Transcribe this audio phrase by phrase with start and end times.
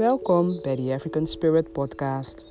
[0.00, 2.46] Welkom bij de African Spirit Podcast.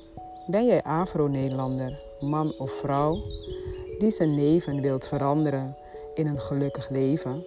[0.46, 3.22] Ben jij Afro-Nederlander, man of vrouw,
[3.98, 5.76] die zijn leven wilt veranderen
[6.14, 7.44] in een gelukkig leven,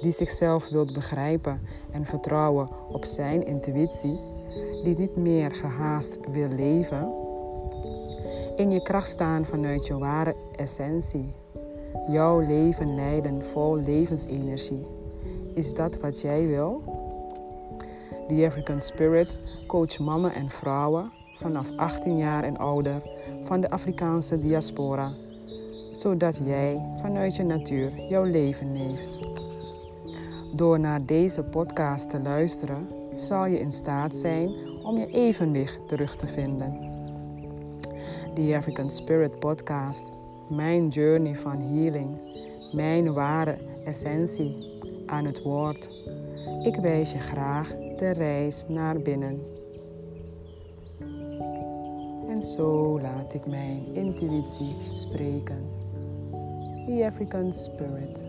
[0.00, 1.60] die zichzelf wilt begrijpen
[1.90, 4.20] en vertrouwen op zijn intuïtie,
[4.82, 7.12] die niet meer gehaast wil leven,
[8.56, 11.32] in je kracht staan vanuit je ware essentie,
[12.08, 14.86] jouw leven leiden vol levensenergie.
[15.54, 16.82] Is dat wat jij wil?
[18.34, 23.02] The African Spirit coach mannen en vrouwen vanaf 18 jaar en ouder
[23.44, 25.12] van de Afrikaanse diaspora,
[25.92, 29.18] zodat jij vanuit je natuur jouw leven leeft.
[30.54, 34.50] Door naar deze podcast te luisteren, zal je in staat zijn
[34.82, 36.78] om je evenwicht terug te vinden.
[38.34, 40.12] The African Spirit Podcast,
[40.48, 42.20] mijn journey van healing,
[42.72, 44.72] mijn ware essentie
[45.06, 45.88] aan het woord.
[46.62, 49.42] Ik wijs je graag de reis naar binnen.
[52.28, 55.68] En zo laat ik mijn intuïtie spreken.
[56.86, 58.20] The African Spirit.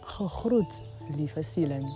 [0.00, 0.82] Gegroet,
[1.16, 1.92] lieve zielen.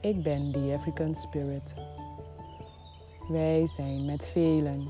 [0.00, 1.74] Ik ben the African Spirit.
[3.28, 4.88] Wij zijn met velen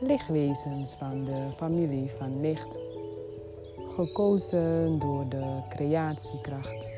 [0.00, 2.78] lichtwezens van de familie van licht,
[3.88, 6.89] gekozen door de creatiekracht.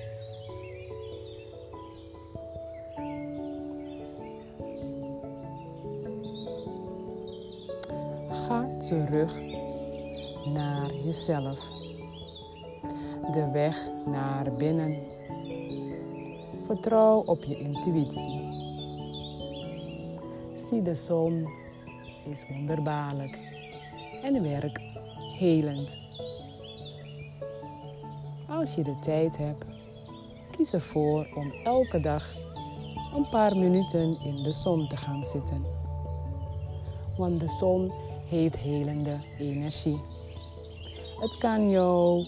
[8.93, 9.41] Terug
[10.45, 11.59] naar jezelf.
[13.33, 13.77] De weg
[14.07, 14.99] naar binnen.
[16.67, 18.49] Vertrouw op je intuïtie.
[20.57, 21.49] Zie de zon
[22.31, 23.39] is wonderbaarlijk
[24.23, 24.83] en werkt
[25.39, 25.97] helend.
[28.49, 29.65] Als je de tijd hebt,
[30.51, 32.35] kies ervoor om elke dag
[33.15, 35.65] een paar minuten in de zon te gaan zitten.
[37.17, 37.93] Want de zon
[38.33, 40.01] heeft helende energie.
[41.21, 42.25] Het kan jouw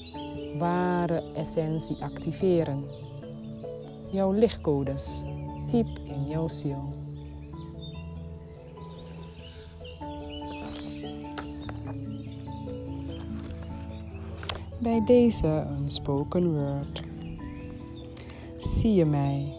[0.58, 2.84] ware essentie activeren.
[4.10, 5.22] Jouw lichtcodes
[5.68, 6.92] diep in jouw ziel.
[14.78, 17.02] Bij deze een spoken word.
[18.56, 19.54] Zie je mij,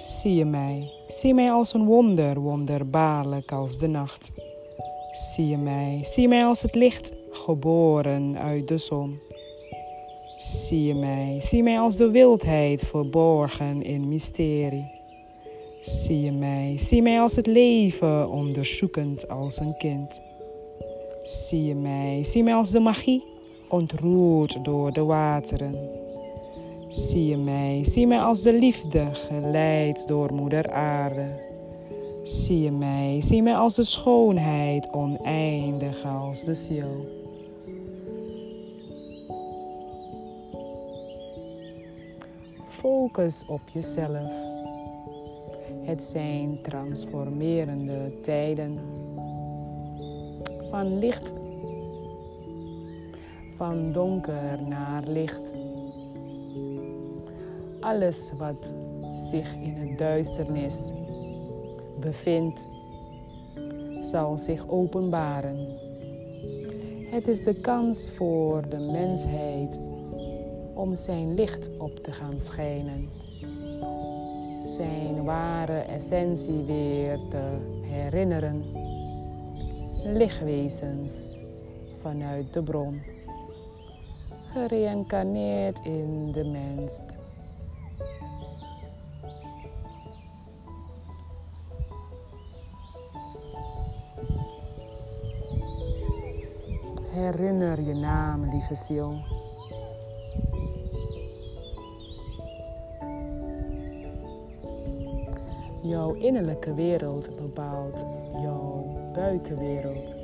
[0.00, 4.30] zie je mij, zie mij als een wonder, wonderbaarlijk als de nacht.
[5.22, 9.20] Zie je mij, zie mij als het licht, geboren uit de zon.
[10.36, 14.90] Zie je mij, zie mij als de wildheid, verborgen in mysterie.
[15.80, 20.20] Zie je mij, zie mij als het leven, onderzoekend als een kind.
[21.22, 23.24] Zie je mij, zie mij als de magie,
[23.68, 25.90] ontroerd door de wateren.
[26.88, 31.51] Zie je mij, zie mij als de liefde, geleid door moeder aarde.
[32.32, 37.06] Zie je mij, zie mij als de schoonheid, oneindig als de ziel.
[42.68, 44.32] Focus op jezelf.
[45.82, 48.78] Het zijn transformerende tijden
[50.70, 51.34] van licht,
[53.56, 55.54] van donker naar licht.
[57.80, 58.74] Alles wat
[59.14, 60.92] zich in het duisternis
[62.02, 62.68] bevindt,
[64.00, 65.68] zal zich openbaren.
[67.10, 69.80] Het is de kans voor de mensheid
[70.74, 73.08] om zijn licht op te gaan schijnen.
[74.64, 78.64] Zijn ware essentie weer te herinneren.
[80.04, 81.36] Lichtwezens
[82.00, 83.00] vanuit de bron.
[84.52, 87.02] Gereïncarneerd in de mens.
[97.12, 99.16] Herinner je naam, lieve ziel.
[105.82, 108.04] Jouw innerlijke wereld bepaalt
[108.40, 110.14] jouw buitenwereld.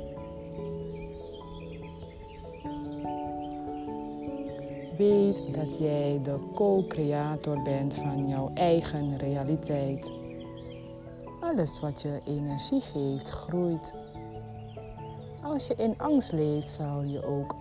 [4.97, 10.11] Weet dat jij de co-creator bent van jouw eigen realiteit.
[11.39, 13.98] Alles wat je energie geeft, groeit.
[15.43, 17.55] Als je in angst leeft, zal je ook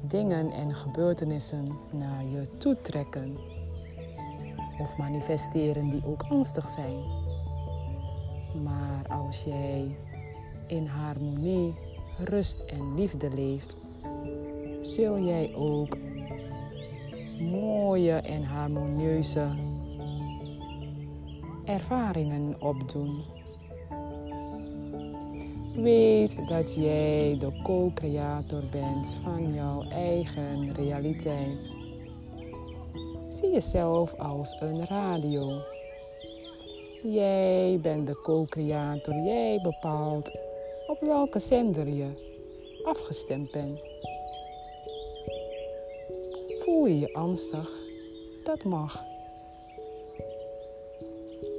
[0.00, 3.36] dingen en gebeurtenissen naar je toe trekken.
[4.80, 6.98] Of manifesteren die ook angstig zijn.
[8.62, 9.96] Maar als jij
[10.66, 11.74] in harmonie,
[12.24, 13.76] rust en liefde leeft,
[14.82, 15.96] zul jij ook
[17.38, 19.48] mooie en harmonieuze
[21.64, 23.24] ervaringen opdoen.
[25.74, 31.70] Weet dat jij de co-creator bent van jouw eigen realiteit.
[33.28, 35.62] Zie jezelf als een radio.
[37.02, 39.14] Jij bent de co-creator.
[39.14, 40.30] Jij bepaalt
[40.86, 42.08] op welke zender je
[42.84, 43.80] afgestemd bent.
[46.64, 47.70] Voel je je angstig?
[48.44, 49.02] Dat mag.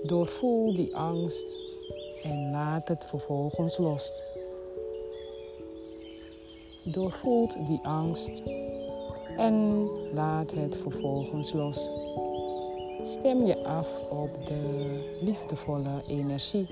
[0.04, 1.58] Doorvoel die angst
[2.24, 4.22] en laat het vervolgens los.
[6.84, 8.42] Doorvoelt die angst
[9.38, 11.90] en laat het vervolgens los.
[13.04, 16.68] Stem je af op de liefdevolle energie.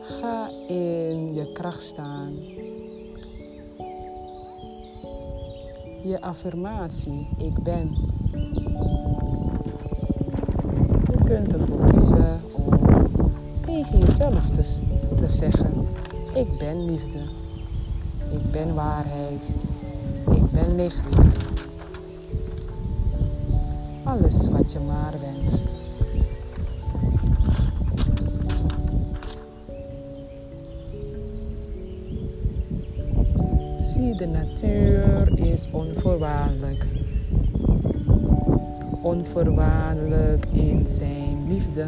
[0.00, 2.34] Ga in je kracht staan.
[6.02, 7.90] Je affirmatie, ik ben.
[11.10, 12.40] Je kunt ervoor kiezen
[13.82, 14.62] tegen jezelf te,
[15.16, 15.86] te zeggen,
[16.34, 17.18] ik ben liefde.
[18.30, 19.52] Ik ben waarheid.
[20.30, 21.14] Ik ben licht.
[24.02, 25.76] Alles wat je maar wenst.
[33.80, 36.86] Zie, de natuur is onvoorwaardelijk.
[39.02, 41.86] Onvoorwaardelijk in zijn liefde.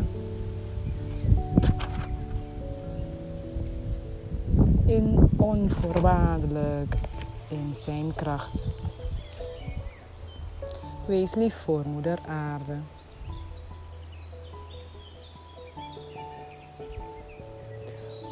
[4.90, 6.94] In onvoorwaardelijk
[7.48, 8.62] in zijn kracht.
[11.06, 12.76] Wees lief voor Moeder Aarde.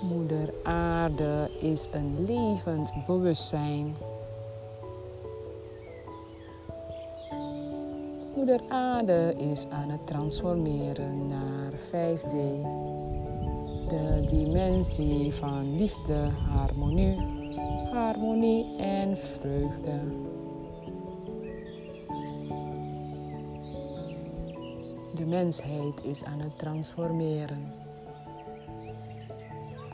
[0.02, 3.96] Moeder Aarde is een levend bewustzijn.
[8.36, 12.36] Moeder Aarde is aan het transformeren naar 5D.
[13.88, 17.16] De dimensie van liefde, harmonie,
[17.92, 20.00] harmonie en vreugde.
[25.14, 27.72] De mensheid is aan het transformeren.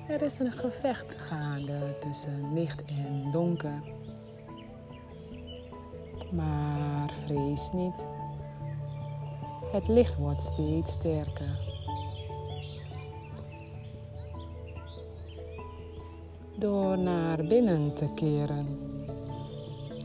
[0.09, 3.83] Er is een gevecht gaande tussen licht en donker.
[6.33, 8.07] Maar vrees niet.
[9.73, 11.74] Het licht wordt steeds sterker.
[16.65, 18.67] Door naar binnen te keren,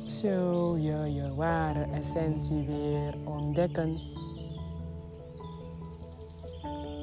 [0.06, 4.00] zul je je ware essentie weer ontdekken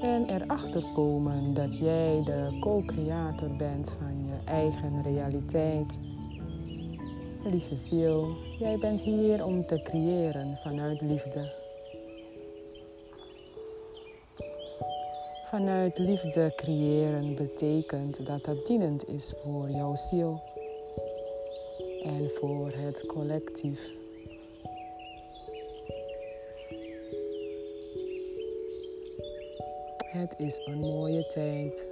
[0.03, 5.99] en erachter komen dat jij de co-creator bent van je eigen realiteit.
[7.45, 11.66] Lieve ziel, jij bent hier om te creëren vanuit liefde.
[15.47, 20.43] Vanuit liefde creëren betekent dat dat dienend is voor jouw ziel
[22.03, 23.81] en voor het collectief.
[29.99, 31.87] Het is een mooie tijd.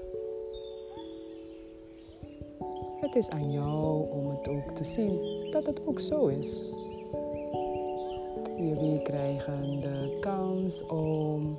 [3.01, 6.63] Het is aan jou om het ook te zien dat het ook zo is.
[8.57, 11.59] Jullie krijgen de kans om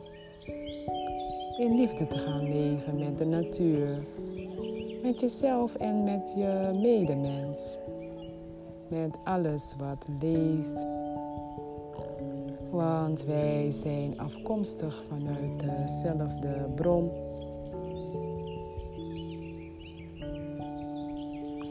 [1.58, 4.04] in liefde te gaan leven met de natuur,
[5.02, 7.78] met jezelf en met je medemens,
[8.88, 10.86] met alles wat leeft
[12.76, 17.12] want wij zijn afkomstig vanuit dezelfde bron.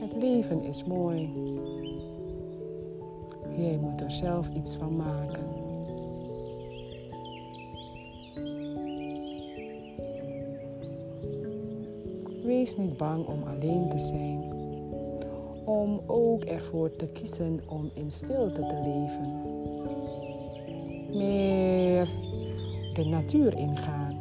[0.00, 1.32] Het leven is mooi.
[3.56, 5.63] Jij moet er zelf iets van maken.
[12.64, 14.52] Niet bang om alleen te zijn.
[15.64, 19.62] Om ook ervoor te kiezen om in stilte te leven
[21.14, 22.08] meer
[22.92, 24.12] de natuur ingaan.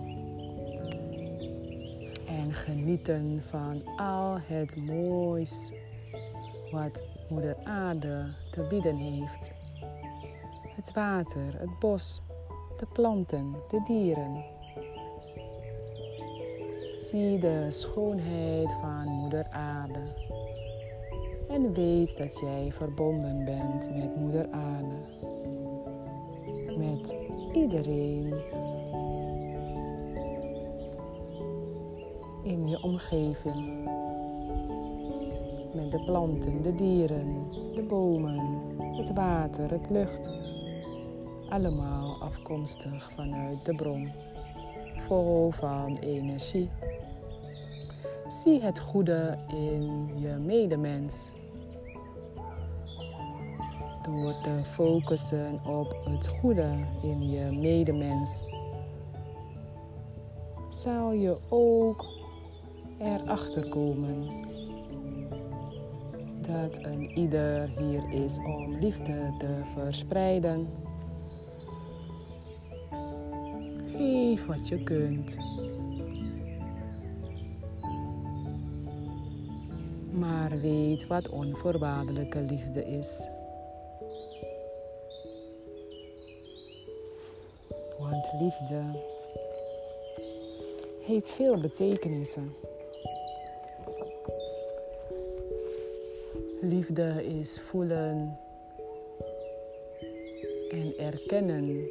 [2.28, 5.72] En genieten van al het moois
[6.72, 9.52] wat Moeder Aarde te bieden heeft.
[10.68, 12.22] Het water, het bos,
[12.80, 14.44] de planten, de dieren.
[17.14, 20.00] Zie de schoonheid van Moeder Aarde.
[21.48, 24.96] En weet dat jij verbonden bent met Moeder Aarde
[26.78, 27.16] met
[27.54, 28.34] iedereen
[32.44, 33.90] in je omgeving.
[35.74, 38.62] Met de planten, de dieren, de bomen,
[38.98, 40.30] het water, het lucht.
[41.50, 44.12] Allemaal afkomstig vanuit de bron,
[45.08, 46.70] vol van energie.
[48.28, 51.32] Zie het goede in je medemens.
[54.06, 58.48] Door te focussen op het goede in je medemens,
[60.70, 62.06] zal je ook
[63.00, 64.44] erachter komen
[66.48, 70.68] dat een ieder hier is om liefde te verspreiden.
[73.98, 75.38] Geef wat je kunt.
[80.24, 83.28] Maar weet wat onvoorwaardelijke liefde is.
[88.00, 88.82] Want liefde
[91.02, 92.54] heeft veel betekenissen.
[96.62, 98.40] Liefde is voelen
[100.72, 101.88] en erkennen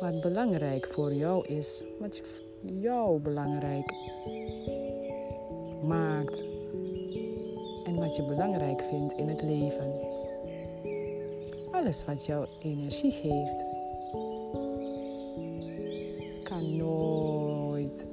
[0.00, 2.22] wat belangrijk voor jou is, wat
[2.62, 3.92] jou belangrijk
[5.86, 6.42] maakt
[7.84, 9.92] en wat je belangrijk vindt in het leven.
[11.72, 13.64] Alles wat jou energie geeft,
[16.42, 18.04] kan nooit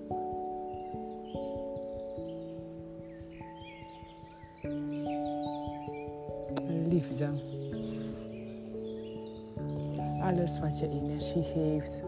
[6.89, 7.29] liefde.
[10.21, 12.03] Alles wat je energie geeft,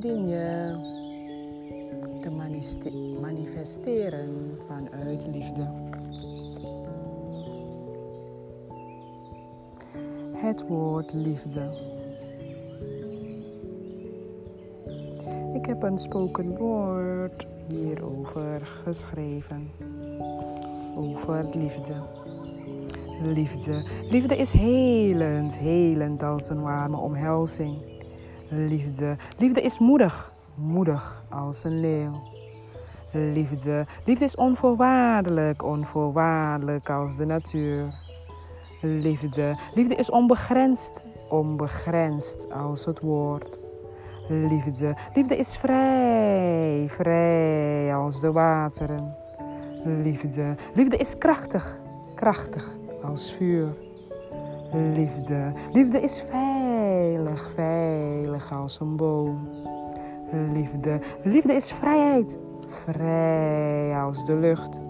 [0.00, 0.97] te
[3.20, 5.68] manifesteren vanuit liefde.
[10.32, 11.70] Het woord liefde.
[15.54, 19.70] Ik heb een spoken woord hierover geschreven.
[20.96, 21.94] Over liefde.
[23.22, 23.82] Liefde.
[24.10, 27.76] Liefde is helend, helend als een warme omhelzing.
[28.48, 29.16] Liefde.
[29.38, 32.36] Liefde is moedig, moedig als een leeuw.
[33.12, 33.86] Liefde.
[34.04, 37.94] Liefde is onvoorwaardelijk, onvoorwaardelijk als de natuur.
[38.80, 39.58] Liefde.
[39.74, 43.58] Liefde is onbegrensd, onbegrensd als het woord.
[44.28, 44.96] Liefde.
[45.14, 49.16] Liefde is vrij, vrij als de wateren.
[49.84, 50.56] Liefde.
[50.74, 51.80] Liefde is krachtig,
[52.14, 53.68] krachtig als vuur.
[54.72, 55.52] Liefde.
[55.72, 59.48] Liefde is veilig, veilig als een boom.
[60.52, 61.00] Liefde.
[61.22, 62.38] Liefde is vrijheid,
[62.68, 64.80] vrij als de lucht.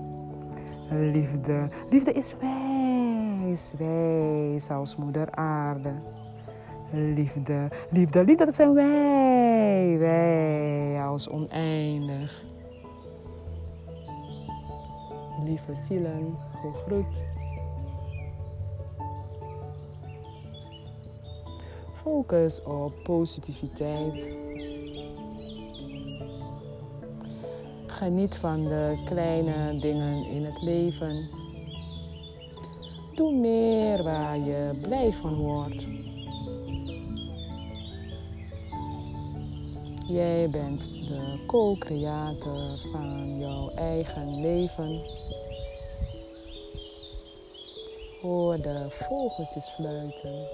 [0.91, 1.69] Liefde.
[1.91, 5.93] Liefde is wijs, wijs als moeder aarde.
[6.91, 12.45] Liefde, liefde, liefde, dat zijn wij, wij als oneindig.
[15.45, 17.23] Lieve zielen, gegroet.
[22.03, 24.48] Focus op positiviteit.
[27.99, 31.29] Geniet van de kleine dingen in het leven.
[33.15, 35.87] Doe meer waar je blij van wordt.
[40.09, 45.01] Jij bent de co-creator van jouw eigen leven.
[48.21, 50.47] Hoor de vogeltjes fluiten.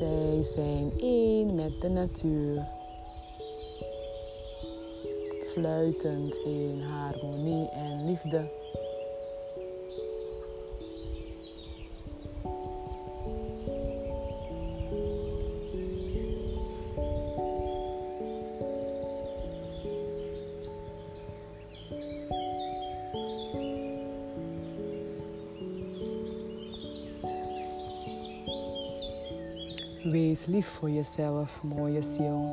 [0.00, 2.66] Zij zijn één met de natuur.
[5.46, 8.50] Fluitend in harmonie en liefde.
[30.04, 32.44] Wees lief voor jezelf, mooie ziel.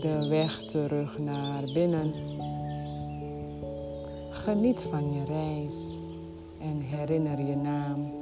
[0.00, 2.14] De weg terug naar binnen.
[4.30, 5.96] Geniet van je reis
[6.60, 8.12] en herinner je naam.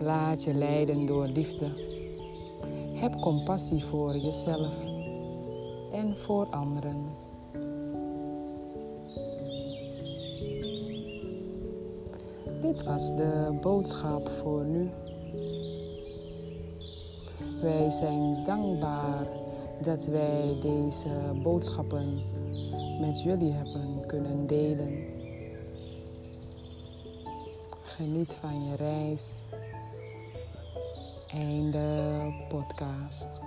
[0.00, 1.68] Laat je leiden door liefde.
[2.94, 4.74] Heb compassie voor jezelf
[5.92, 7.06] en voor anderen.
[12.60, 14.90] Dit was de boodschap voor nu.
[17.64, 19.26] Wij zijn dankbaar
[19.82, 22.22] dat wij deze boodschappen
[23.00, 25.06] met jullie hebben kunnen delen.
[27.82, 29.42] Geniet van je reis.
[31.32, 33.43] Einde podcast.